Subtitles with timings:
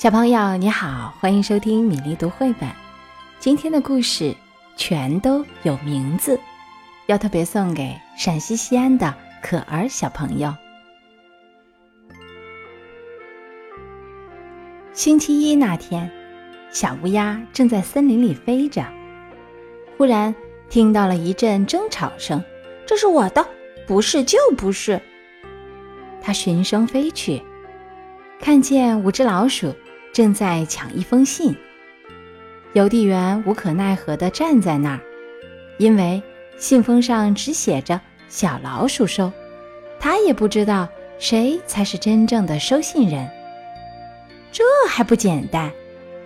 [0.00, 2.66] 小朋友你好，欢迎收听米粒读绘本。
[3.38, 4.34] 今天的故事
[4.74, 6.40] 全都有名字，
[7.04, 10.54] 要特别送给陕西西安的可儿小朋友。
[14.94, 16.10] 星期一那天，
[16.70, 18.82] 小乌鸦正在森林里飞着，
[19.98, 20.34] 忽然
[20.70, 22.42] 听到了一阵争吵声
[22.88, 23.46] ：“这是我的，
[23.86, 24.98] 不是就不是。”
[26.22, 27.42] 它循声飞去，
[28.40, 29.76] 看见五只老鼠。
[30.20, 31.56] 正在抢一封信，
[32.74, 35.00] 邮递员无可奈何地站在那儿，
[35.78, 36.22] 因为
[36.58, 39.32] 信封上只写着“小老鼠收”，
[39.98, 40.86] 他也不知道
[41.18, 43.26] 谁才是真正的收信人。
[44.52, 45.72] 这还不简单？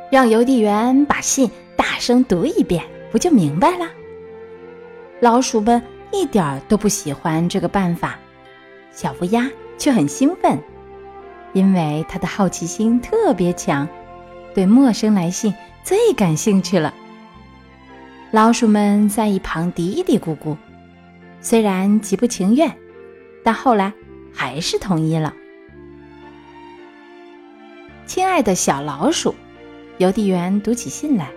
[0.10, 3.86] 让邮递员把信大声读一遍，不就明白了？”
[5.20, 5.84] 老鼠们
[6.14, 8.18] 一点都不喜欢这个办法，
[8.94, 9.46] 小乌鸦。
[9.77, 10.59] 却很兴奋，
[11.54, 13.88] 因为他的好奇心特别强，
[14.54, 16.93] 对陌生来信最感兴趣了。
[18.32, 20.57] 老鼠们在一旁嘀嘀咕咕，
[21.40, 22.76] 虽然极不情愿，
[23.43, 23.93] 但后来
[24.34, 25.34] 还是同意了。
[28.05, 29.34] 亲爱的小老鼠，
[29.98, 31.30] 邮递员读起信来：“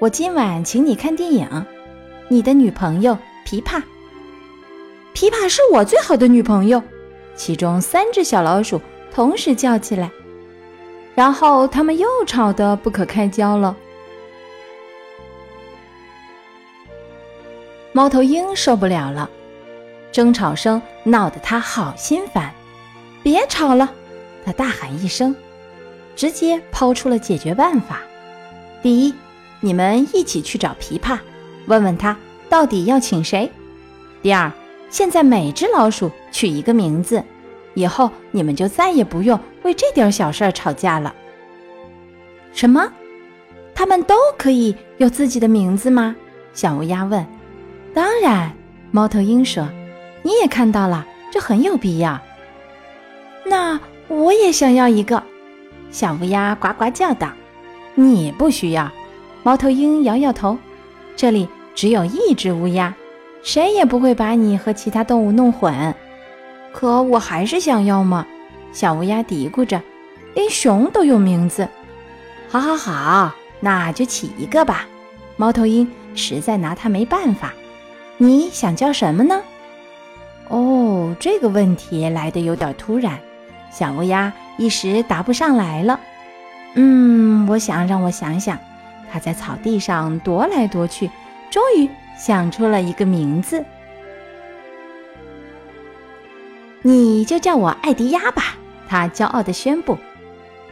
[0.00, 1.66] 我今晚请你看电影，
[2.28, 3.82] 你的女朋友琵琶。
[5.14, 6.82] 琵琶是我最好的女朋友。”
[7.44, 8.80] 其中三只小老鼠
[9.12, 10.08] 同时叫起来，
[11.16, 13.76] 然后他们又吵得不可开交了。
[17.90, 19.28] 猫头鹰受不了了，
[20.12, 22.54] 争吵声闹得他好心烦。
[23.24, 23.92] 别吵了，
[24.44, 25.34] 他大喊一声，
[26.14, 28.02] 直接抛出了解决办法：
[28.84, 29.12] 第一，
[29.58, 31.18] 你们一起去找琵琶，
[31.66, 32.16] 问问他
[32.48, 33.50] 到底要请谁；
[34.22, 34.52] 第二，
[34.90, 37.22] 现在每只老鼠取一个名字，
[37.74, 41.14] 以后你们就再也不用为这点小事吵架了。
[42.52, 42.92] 什么？
[43.74, 46.14] 他们都可以有自己的名字吗？
[46.52, 47.26] 小乌鸦问。
[47.94, 48.52] 当然，
[48.90, 49.68] 猫头鹰说。
[50.22, 52.20] 你也看到了，这很有必要。
[53.44, 55.22] 那我也想要一个。
[55.90, 57.32] 小乌鸦呱呱叫道。
[57.94, 58.90] 你不需要。
[59.42, 60.56] 猫头鹰摇摇头。
[61.16, 62.94] 这里只有一只乌鸦。
[63.42, 65.94] 谁也不会把你和其他动物弄混，
[66.82, 68.26] 可我还是想要嘛。
[68.72, 69.80] 小乌鸦嘀咕着，
[70.34, 71.68] 连熊都有名字。
[72.48, 74.88] 好，好，好，那就起一个吧。
[75.36, 77.52] 猫头鹰实在拿它没办法。
[78.16, 79.40] 你想叫什么呢？
[80.48, 83.16] 哦，这个问题来的有点突然，
[83.70, 86.00] 小乌鸦一时答不上来了。
[86.74, 88.58] 嗯，我想让我想想。
[89.12, 91.08] 它在草地上踱来踱去，
[91.48, 91.88] 终于。
[92.18, 93.64] 想出了一个名字，
[96.82, 98.56] 你就叫我艾迪鸭吧。
[98.88, 99.96] 他骄傲地宣布。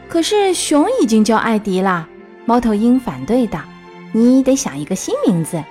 [0.07, 2.07] 可是熊已经叫艾迪了，
[2.45, 3.61] 猫头鹰反对道
[4.11, 5.63] ：“你得想一个新名字，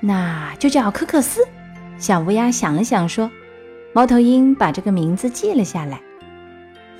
[0.00, 1.40] 那就叫科克斯。”
[1.98, 3.30] 小乌鸦想了想说
[3.94, 6.00] ：“猫头鹰把这个名字记了下来，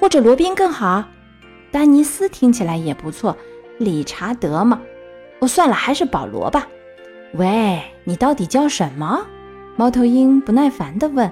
[0.00, 1.04] 或者罗宾更好，
[1.70, 3.36] 丹尼斯听起来也不错，
[3.78, 4.80] 理查德嘛，
[5.40, 6.66] 哦，算了，还是保罗吧。”
[7.34, 9.26] 喂，你到底叫什么？
[9.76, 11.30] 猫头鹰不耐烦地问，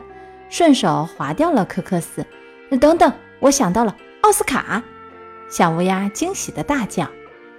[0.49, 2.25] 顺手划掉了科克斯。
[2.81, 4.83] 等等，我想到了，奥斯卡！
[5.49, 7.09] 小乌鸦惊喜地大叫。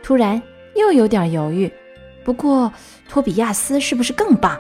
[0.04, 0.42] 突然
[0.76, 1.72] 又有点犹豫，
[2.24, 2.72] 不过
[3.08, 4.60] 托比亚斯是不是更棒？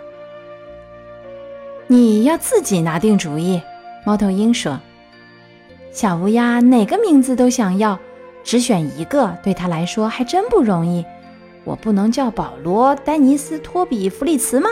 [1.87, 3.61] 你要自己拿定主意。
[4.05, 4.79] 猫头鹰说。
[5.91, 7.97] 小乌鸦哪个名字都想要，
[8.43, 11.05] 只选一个对他来说还真不容易。
[11.63, 14.69] 我不能叫保罗、丹尼斯、托比、弗里茨吗？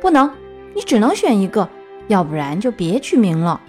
[0.00, 0.30] 不能，
[0.74, 1.68] 你只能选一个，
[2.10, 3.60] 要不然就别取名了。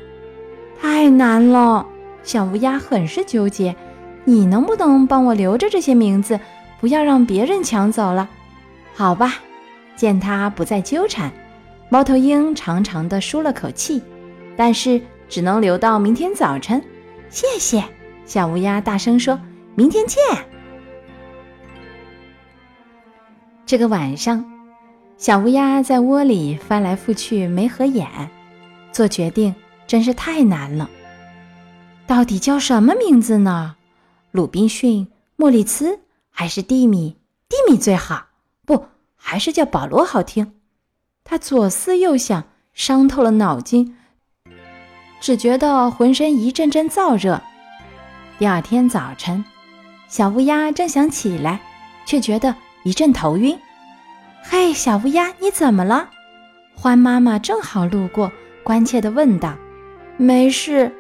[0.82, 1.86] 太难了，
[2.24, 3.76] 小乌鸦很是纠结。
[4.26, 6.40] 你能不能帮我留着这些名字，
[6.80, 8.28] 不要让别人抢走了？
[8.96, 9.36] 好吧。
[9.96, 11.32] 见他不再纠缠，
[11.90, 14.02] 猫头鹰长长的舒了口气，
[14.58, 16.82] 但是只能留到明天早晨。
[17.30, 17.84] 谢谢，
[18.26, 19.40] 小乌鸦大声说
[19.76, 20.20] ：“明天见。”
[23.68, 24.44] 这个晚上，
[25.22, 28.10] 小乌鸦在窝里翻来覆去没合眼，
[28.92, 29.54] 做决定
[29.86, 30.90] 真是太难了。
[32.08, 33.76] 到底叫什么名字呢？
[34.32, 36.00] 鲁滨逊、莫里茨
[36.32, 37.18] 还是蒂米？
[37.48, 38.30] 蒂米最好，
[38.66, 40.54] 不，还是叫保罗好听。
[41.24, 43.96] 他左思右想，伤透了脑筋，
[45.20, 47.40] 只觉得浑身一阵阵燥热。
[48.40, 49.46] 第二天早晨，
[50.08, 51.62] 小乌鸦正想起来，
[52.08, 52.56] 却觉得。
[52.84, 53.56] 一阵头晕，
[54.44, 56.10] 嘿，小乌鸦，你怎么了？
[56.76, 58.32] 獾妈妈正好路过，
[58.64, 59.56] 关切地问道。
[60.18, 60.92] 没事，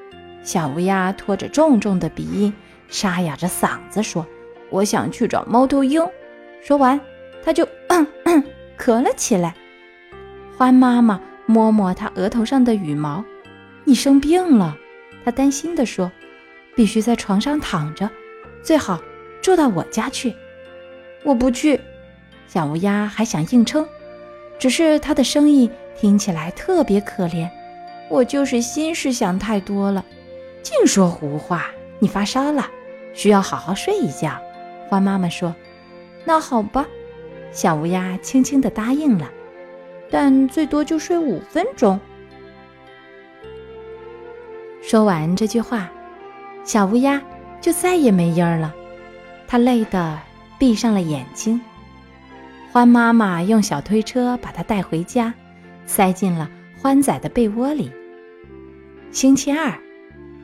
[0.43, 2.53] 小乌鸦拖着重重的鼻音，
[2.88, 4.25] 沙哑着嗓子说
[4.69, 6.05] ：“我想去找猫头鹰。”
[6.61, 6.99] 说完，
[7.43, 8.05] 他就咳
[8.77, 9.55] 咳了起来。
[10.57, 13.23] 欢妈妈摸摸他额头上的羽毛
[13.83, 14.77] ：“你生病了。”
[15.25, 16.11] 他担心地说
[16.75, 18.09] ：“必须在床上躺着，
[18.61, 18.99] 最好
[19.41, 20.33] 住到我家去。”
[21.23, 21.79] 我不去。
[22.53, 23.88] 小乌鸦还想硬撑，
[24.59, 27.50] 只是他的声音听起来特别可怜。
[28.09, 30.03] 我就是心事想太多了，
[30.62, 31.68] 净说胡话。
[32.00, 32.69] 你发烧了，
[33.13, 34.38] 需要好好睡一觉。
[34.89, 35.56] 花妈妈说
[36.25, 36.86] ：“那好吧。”
[37.53, 39.31] 小乌鸦轻轻地答应了，
[40.09, 41.98] 但最多就睡五分钟。
[44.81, 45.89] 说完这句话，
[46.65, 47.21] 小乌鸦
[47.62, 48.75] 就再也没音儿了，
[49.48, 50.19] 它累得
[50.59, 51.62] 闭上了眼睛。
[52.71, 55.33] 欢妈妈用小推车把它带回家，
[55.85, 56.50] 塞进了
[56.81, 57.91] 欢仔的被窝里。
[59.12, 59.77] 星期二，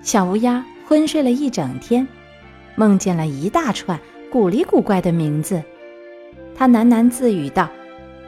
[0.01, 2.05] 小乌鸦昏睡了一整天，
[2.75, 3.97] 梦见了一大串
[4.29, 5.63] 古里古怪的名字。
[6.53, 7.69] 他喃喃自语道：“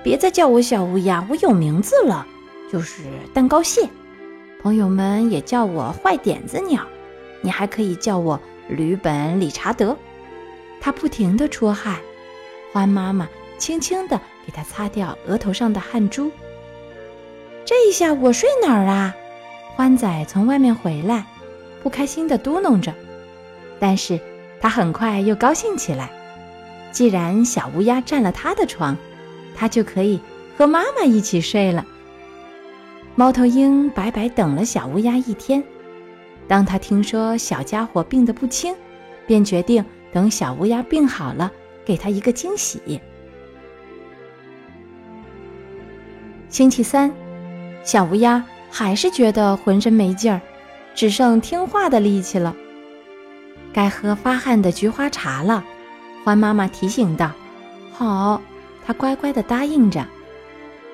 [0.02, 2.26] 别再叫我小乌鸦，我有名字了，
[2.72, 3.04] 就是
[3.34, 3.86] 蛋糕蟹。
[4.62, 6.88] 朋友们也叫我坏点子鸟。
[7.42, 9.98] 你还可以叫我驴本理查德。”
[10.80, 11.98] 他不停地出汗。
[12.72, 13.28] 欢妈妈。
[13.60, 16.32] 轻轻地给他擦掉额头上的汗珠。
[17.66, 19.16] 这一下我睡哪儿啊？
[19.76, 21.26] 欢仔从外面回来，
[21.84, 22.94] 不开心地嘟哝着。
[23.80, 24.20] 但是
[24.60, 26.10] 他很快又高兴起来。
[26.92, 28.98] 既然小乌鸦占了他的床，
[29.56, 30.20] 他就可以
[30.58, 31.86] 和妈妈一起睡了。
[33.16, 35.64] 猫头鹰白白等了小乌鸦一天。
[36.48, 38.76] 当他听说小家伙病得不轻，
[39.28, 41.52] 便决定等小乌鸦病好了，
[41.86, 43.00] 给他一个惊喜。
[46.50, 47.14] 星期三，
[47.84, 50.42] 小乌鸦还是觉得浑身没劲儿，
[50.96, 52.56] 只剩听话的力气了。
[53.72, 55.64] 该喝发汗的菊花茶了，
[56.24, 57.32] 欢妈妈提醒道
[57.94, 58.42] ：“好。”
[58.84, 60.04] 它乖乖地答应着。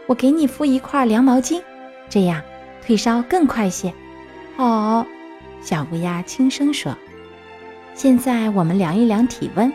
[0.06, 1.62] 我给你敷一块凉毛巾，
[2.10, 2.42] 这样
[2.86, 3.94] 退烧更快些。
[4.58, 5.06] 好，
[5.62, 6.94] 小乌鸦轻声说。
[7.94, 9.72] 现在我们量一量体温，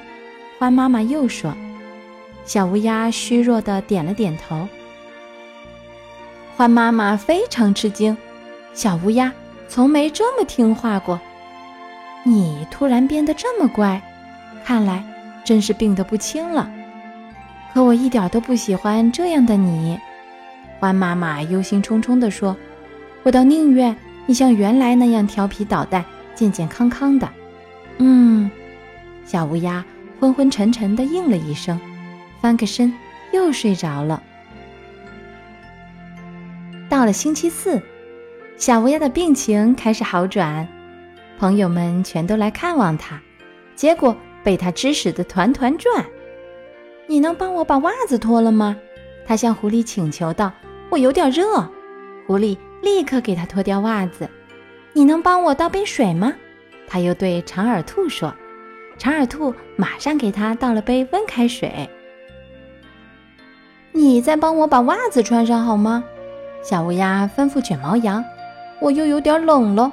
[0.58, 1.54] 欢妈妈又说。
[2.44, 4.68] 小乌鸦虚弱地点了点头。
[6.60, 8.14] 欢妈妈非常吃惊，
[8.74, 9.32] 小乌鸦
[9.66, 11.18] 从没这么听话过。
[12.22, 13.98] 你突然变得这么乖，
[14.62, 15.02] 看来
[15.42, 16.70] 真是病得不轻了。
[17.72, 19.98] 可我一点都不喜欢这样的你。
[20.78, 22.54] 欢妈妈忧心忡忡地说
[23.24, 23.96] ：“我倒宁愿
[24.26, 26.04] 你像原来那样调皮捣蛋，
[26.34, 27.26] 健健康康的。”
[27.96, 28.50] 嗯，
[29.24, 29.82] 小乌鸦
[30.20, 31.80] 昏昏沉沉地应了一声，
[32.42, 32.92] 翻个身
[33.32, 34.22] 又睡着了。
[37.00, 37.80] 到了星期四，
[38.58, 40.68] 小乌鸦的病情开始好转，
[41.38, 43.18] 朋友们全都来看望他，
[43.74, 44.14] 结果
[44.44, 46.04] 被他指使的团团转。
[47.06, 48.76] 你能帮我把袜子脱了吗？
[49.26, 50.52] 他向狐狸请求道
[50.92, 51.66] ：“我有点热。”
[52.28, 54.28] 狐狸立刻给他脱掉袜子。
[54.92, 56.34] 你能帮我倒杯水吗？
[56.86, 58.30] 他又对长耳兔说。
[58.98, 61.88] 长耳兔马上给他倒了杯温开水。
[63.90, 66.04] 你再帮我把袜子穿上好吗？
[66.62, 68.24] 小乌鸦吩咐卷毛羊
[68.80, 69.92] ：“我又有点冷了。”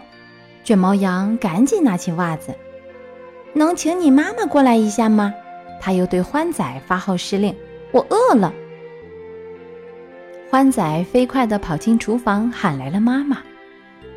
[0.63, 2.53] 卷毛羊赶紧拿起袜子。
[3.53, 5.33] 能请你妈妈过来一下吗？
[5.79, 7.55] 他又对欢仔发号施令
[7.91, 8.53] ：“我饿了。”
[10.51, 13.37] 欢仔飞快地跑进厨房，喊来了妈妈：“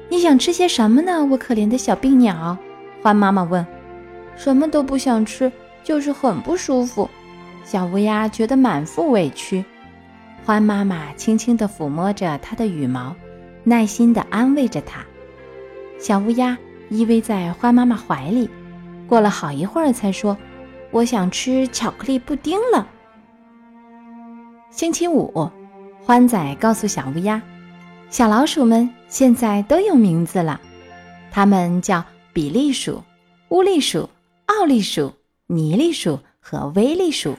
[0.08, 1.24] 你想吃些什么呢？
[1.24, 2.56] 我可怜的小病鸟。”
[3.02, 3.64] 欢妈妈问
[4.36, 5.50] ：“什么都不想吃，
[5.84, 7.08] 就是很不舒服。”
[7.64, 9.64] 小乌鸦觉得满腹委屈。
[10.44, 13.14] 欢妈妈轻轻地抚摸着它的羽毛，
[13.62, 15.04] 耐心地安慰着它。
[15.98, 16.56] 小乌鸦
[16.88, 18.48] 依偎在欢妈妈怀里，
[19.06, 20.36] 过了好一会儿才说
[20.90, 22.88] ：“我想吃巧克力布丁了。”
[24.70, 25.50] 星期五，
[26.00, 27.40] 欢仔告诉小乌鸦
[28.08, 30.58] ：“小老鼠们现在都有名字了，
[31.30, 33.02] 它们叫比利鼠、
[33.50, 34.08] 乌利鼠、
[34.46, 35.12] 奥利鼠、
[35.48, 37.36] 尼利鼠和威利鼠。”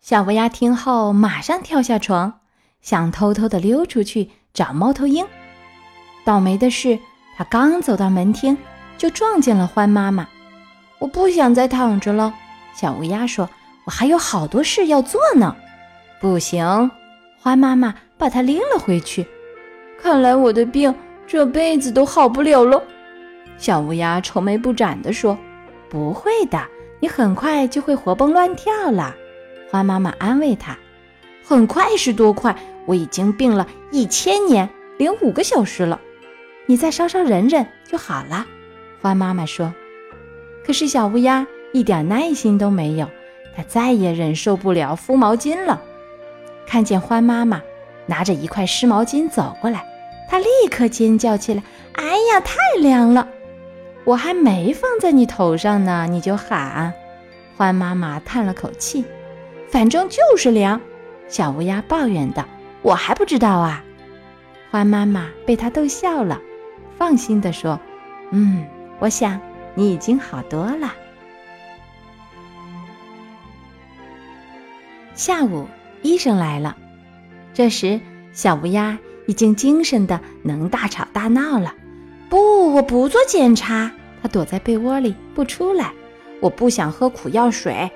[0.00, 2.40] 小乌鸦听后，马上跳下床，
[2.80, 5.26] 想偷偷地溜出去找猫头鹰。
[6.24, 6.98] 倒霉的是，
[7.36, 8.56] 它刚走到门厅，
[8.96, 10.26] 就撞见了獾妈妈。
[10.98, 12.32] 我不想再躺着了，
[12.74, 13.50] 小乌鸦说
[13.84, 15.54] ：“我还有好多事要做呢。”
[16.20, 16.90] 不行，
[17.38, 19.26] 欢妈妈把它拎了回去。
[20.00, 20.94] 看来我的病
[21.26, 22.82] 这辈子都好不了了。
[23.58, 25.36] 小乌鸦愁眉不展地说
[25.90, 26.64] ：“不会的，
[27.00, 29.14] 你很快就会活蹦乱跳了。”
[29.70, 30.76] 花妈妈安慰他
[31.44, 32.56] ：“很快是多快？
[32.86, 36.00] 我已经病了一千年零五个小时了。”
[36.66, 38.46] 你再稍稍忍忍就好了。”
[39.02, 39.72] 獾妈妈说。
[40.64, 43.08] 可是小乌鸦一点耐心都没有，
[43.56, 45.80] 它再也忍受不了敷毛巾了。
[46.66, 47.62] 看见獾妈妈
[48.04, 49.86] 拿着一块湿毛巾走过来，
[50.28, 51.62] 它立刻尖叫起来
[51.96, 53.28] ：“哎呀，太凉了！
[54.04, 56.92] 我还没放在你头上呢，你就喊。”
[57.56, 59.04] 獾妈妈叹了口气
[59.70, 60.80] ：“反正就是凉。”
[61.28, 62.44] 小乌鸦抱怨道
[62.82, 63.84] ：“我还不知道啊。”
[64.72, 66.40] 獾妈妈被他逗笑了，
[66.96, 67.78] 放心地说
[68.32, 68.66] ：“嗯，
[68.98, 69.40] 我想。”
[69.74, 70.92] 你已经好多了。
[75.14, 75.68] 下午，
[76.02, 76.76] 医生来了。
[77.54, 78.00] 这时，
[78.32, 78.98] 小乌鸦
[79.28, 81.76] 已经精神的能大吵大闹了。
[82.28, 83.92] 不，我不做检查。
[84.20, 85.92] 它躲在被窝里不出来。
[86.40, 87.88] 我不想喝苦药水。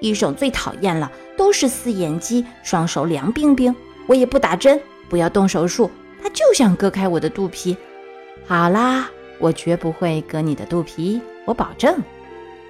[0.00, 3.74] 医生最讨厌了，都是四眼鸡，双手凉冰冰。
[4.06, 5.90] 我也不打针，不要动手术。
[6.22, 7.76] 他就想割开我的肚皮。
[8.46, 9.10] 好啦。
[9.40, 12.02] 我绝不会割你的肚皮，我保证。”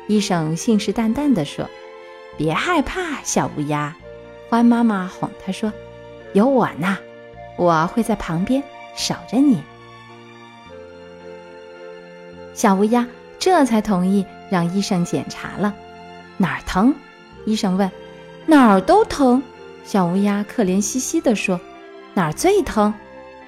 [0.07, 1.67] 医生信誓旦旦地说。
[2.37, 3.97] “别害怕，小乌鸦。”
[4.51, 5.73] 獾妈妈哄他说
[6.35, 6.99] ，“有我呢，
[7.57, 8.63] 我会在旁边
[8.95, 9.63] 守着你。”
[12.53, 13.09] 小乌鸦
[13.39, 15.75] 这才同意让医生检查了。
[16.37, 16.95] 哪儿疼？
[17.49, 17.91] 医生问。
[18.45, 19.43] “哪儿都疼。”
[19.85, 21.59] 小乌鸦可怜兮兮地说。
[22.13, 22.93] “哪儿最疼？”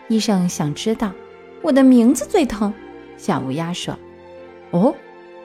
[0.08, 1.12] 医生想知道。
[1.60, 2.72] “我的名字最疼。”
[3.18, 3.98] 小乌鸦说
[4.72, 4.94] ：“哦，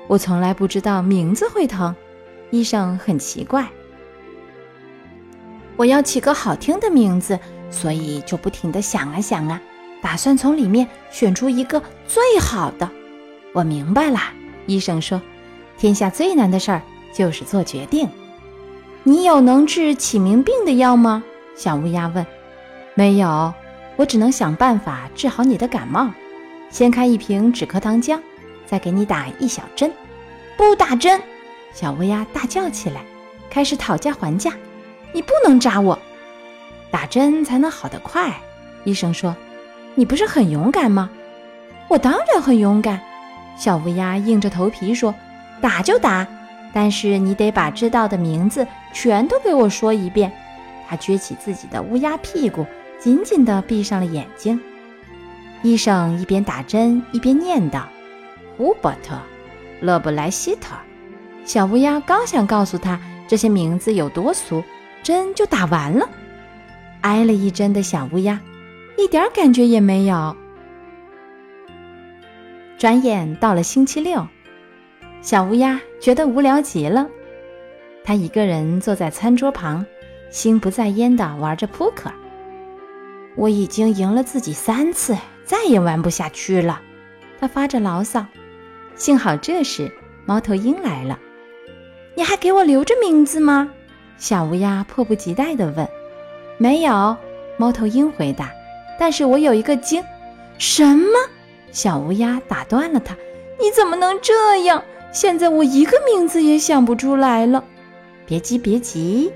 [0.08, 1.94] 我从来不知道名字会疼。”
[2.52, 3.68] 医生很奇怪。
[5.76, 7.38] 我要起个好听的名字，
[7.70, 9.62] 所以就不停地想啊想啊，
[10.02, 12.90] 打算从里面选出一个最好的。
[13.52, 14.20] 我明白了，
[14.68, 15.22] 医生说
[15.78, 16.82] ：“天下最难的事儿
[17.14, 18.08] 就是做决定。”
[19.08, 21.24] 你有能治起名病的药吗？
[21.56, 22.26] 小乌鸦问。
[22.96, 23.54] “没有，
[23.98, 26.10] 我只能想办法治好你的感冒。”
[26.72, 28.20] 先开一瓶止咳糖浆，
[28.66, 29.94] 再给你打一小针。
[30.58, 31.22] 不打针！
[31.72, 33.02] 小乌鸦大叫起来，
[33.48, 34.52] 开始讨价还价。
[35.12, 36.00] 你不能扎我，
[36.90, 38.34] 打针才能好得快。
[38.86, 39.36] 医生说
[39.94, 41.12] ：“你不是很勇敢吗？”
[41.90, 43.00] 我当然很勇敢。
[43.56, 45.14] 小乌鸦硬着头皮说
[45.62, 46.26] ：“打就打，
[46.76, 50.30] 但是你得把知道的名字全都给我说一遍。”
[50.90, 52.66] 他撅起自己的乌鸦屁股，
[53.00, 54.60] 紧紧地闭上了眼睛。
[55.64, 57.84] 医生一边打针一边念叨
[58.58, 59.18] ：“胡伯特，
[59.80, 60.76] 勒布莱希特。”
[61.46, 64.62] 小乌鸦刚想告诉他这些名字有多俗，
[65.02, 66.10] 针就打完了。
[67.02, 68.40] 挨了一针的小乌鸦
[68.98, 70.36] 一点感觉也没有。
[72.78, 74.28] 转眼到了星期六，
[75.22, 77.10] 小乌鸦觉得无聊极了。
[78.04, 79.84] 他一个人坐在餐桌旁，
[80.30, 82.12] 心不在焉地玩着扑克。
[83.36, 85.18] 我已经赢了自己三次。
[85.44, 86.80] 再也玩不下去了，
[87.40, 88.24] 他发着牢骚。
[88.96, 89.92] 幸好这时
[90.26, 91.20] 猫头鹰来了。
[92.16, 93.72] “你还给我留着名字吗？”
[94.18, 95.88] 小乌鸦迫不及待地问。
[96.60, 97.18] “没有。”
[97.58, 98.52] 猫头鹰回答。
[99.00, 100.04] “但是我有一个精。
[100.60, 101.18] ”“什么？”
[101.72, 103.16] 小乌鸦打断了他。
[103.60, 104.84] “你怎么能这样？
[105.16, 107.64] 现在我一个名字也想不出来了。
[108.28, 109.32] ”“别急，别急。”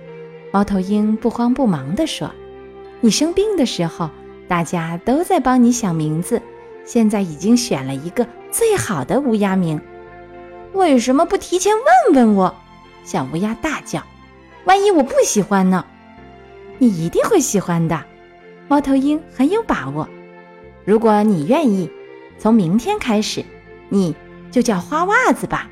[0.52, 2.30] 猫头鹰不慌不忙地说。
[3.00, 4.10] “你生病的时候。”
[4.50, 6.42] 大家都在帮你想名字，
[6.84, 9.80] 现在已经选了一个最好的乌鸦名。
[10.74, 12.56] 为什么不提前问问我？
[13.04, 14.02] 小乌鸦大叫
[14.66, 15.86] ：“万一我不喜欢呢？”
[16.80, 18.04] 你一定会喜欢的。
[18.68, 20.10] 猫头鹰很有把握。
[20.84, 21.88] 如果你愿意，
[22.40, 23.46] 从明天开始，
[23.88, 24.16] 你
[24.52, 25.70] 就叫花袜子吧。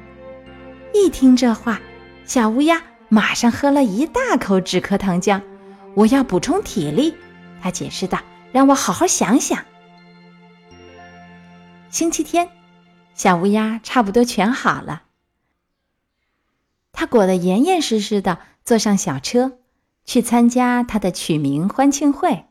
[0.93, 1.79] 一听这话，
[2.25, 5.41] 小乌鸦马上喝了一大口止咳糖浆。
[5.95, 7.15] 我要补充体力，
[7.61, 8.19] 他解释道。
[8.53, 9.63] 让我好好想想。
[11.89, 12.49] 星期天，
[13.13, 15.03] 小乌鸦差不多全好了。
[16.91, 19.59] 它裹得严严实实的，坐上小车，
[20.05, 22.45] 去参加它的取名欢庆会。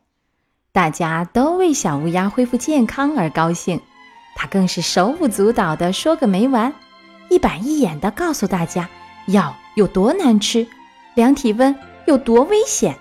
[0.70, 3.80] 大家都为小乌鸦恢复健康而高兴，
[4.36, 6.72] 他更是手舞足蹈的说个没完，
[7.28, 8.88] 一板一眼的告诉大家
[9.26, 10.68] 药有多难吃，
[11.14, 11.74] 量体温
[12.06, 12.96] 有多危险。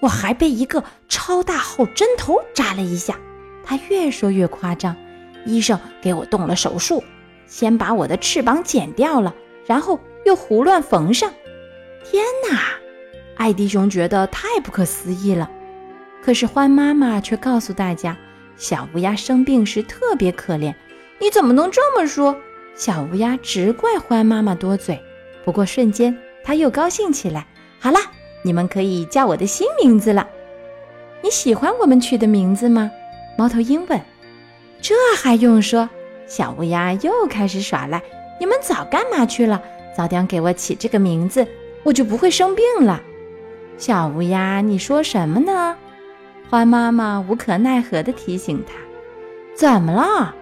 [0.00, 3.18] 我还被一个超大号针头扎了一下，
[3.64, 4.94] 他越说越夸张。
[5.44, 7.02] 医生给我动了手术，
[7.46, 9.34] 先把我的翅膀剪掉了，
[9.66, 11.32] 然后又胡乱缝上。
[12.04, 12.60] 天哪！
[13.36, 15.50] 艾迪熊觉得太不可思议了。
[16.22, 18.16] 可是獾妈妈却告诉大家，
[18.58, 20.74] 小乌鸦生病时特别可怜。
[21.18, 22.36] 你怎么能这么说？
[22.74, 25.00] 小乌鸦直怪獾妈妈多嘴。
[25.44, 27.46] 不过瞬间，它又高兴起来。
[27.78, 27.98] 好了。
[28.44, 30.26] 你们可以叫我的新名字了。
[31.22, 32.88] 你喜欢我们取的名字吗？
[33.36, 34.00] 猫头鹰问。
[34.80, 35.88] 这还用说？
[36.28, 38.00] 小乌鸦又开始耍赖。
[38.38, 39.60] 你们早干嘛去了？
[39.94, 41.44] 早点给我起这个名字，
[41.82, 43.02] 我就不会生病了。
[43.76, 45.76] 小乌鸦，你说什么呢？
[46.50, 48.74] 獾妈妈无可奈何地提醒他
[49.54, 50.34] ：“怎么了？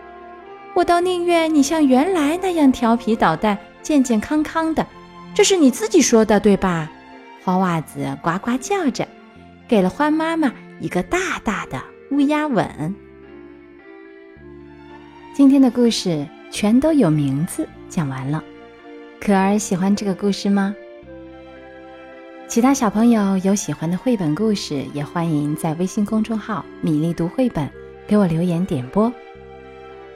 [0.74, 4.86] 我倒宁愿你像原来那样调皮捣蛋、健健康康的。
[5.34, 6.90] 这是你自己说的，对吧？”
[7.42, 9.06] 花袜子呱呱叫着，
[9.66, 12.94] 给了獾妈妈一个大大的乌鸦吻。
[15.34, 18.42] 今天的故事全都有名字，讲完了。
[19.20, 20.74] 可儿喜欢这个故事吗？
[22.48, 27.68] 其他小朋友有喜欢的绘本故事，也欢迎在微信公众号“米粒读绘本”
[28.06, 29.12] 给我留言点播。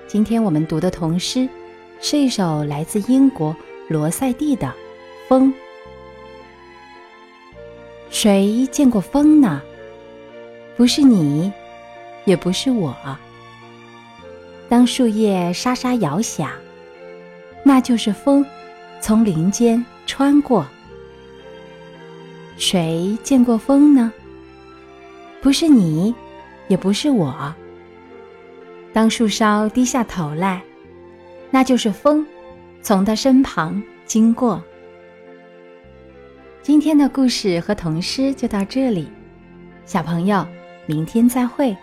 [0.07, 1.49] 今天我们读的童诗
[2.01, 3.55] 是一首来自英国
[3.89, 4.69] 罗塞蒂的
[5.29, 5.53] 《风》。
[8.11, 9.61] 谁见过风呢？
[10.77, 11.53] 不是你，
[12.25, 12.97] 也不是我。
[14.69, 16.49] 当树叶沙沙摇响，
[17.65, 18.47] 那就是风
[19.01, 20.65] 从林间穿过。
[22.61, 24.13] 谁见过风呢？
[25.41, 26.15] 不是你，
[26.69, 27.55] 也不是我。
[28.93, 30.63] 当树梢低下头来，
[31.51, 32.25] 那就是风
[32.83, 34.63] 从他身旁经过。
[36.61, 39.09] 今天的故事和童诗就到这里，
[39.87, 40.47] 小朋友，
[40.85, 41.75] 明天再会。